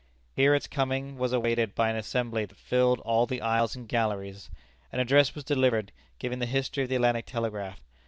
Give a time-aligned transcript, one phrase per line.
[0.35, 4.49] Here its coming was awaited by an assembly that filled all the aisles and galleries.
[4.91, 7.79] An address was delivered, giving the history of the Atlantic Telegraph.